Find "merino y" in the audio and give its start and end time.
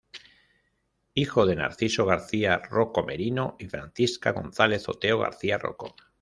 3.03-3.67